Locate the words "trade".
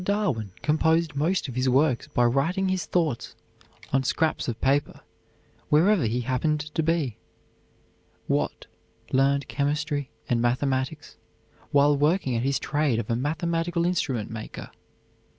12.57-12.97